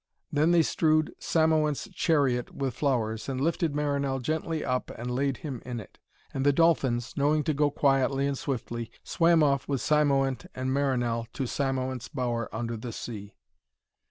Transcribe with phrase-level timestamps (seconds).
[0.31, 5.61] Then they strewed Cymoënt's chariot with flowers, and lifted Marinell gently up, and laid him
[5.63, 5.99] in it.
[6.33, 11.27] And the dolphins, knowing to go quietly and swiftly, swam off with Cymoënt and Marinell
[11.33, 13.35] to Cymoënt's bower under the sea.